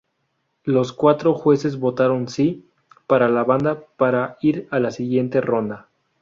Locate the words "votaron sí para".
1.77-3.29